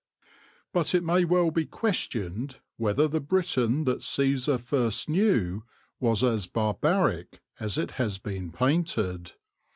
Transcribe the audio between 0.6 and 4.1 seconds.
But it may well be questioned whether the Britain that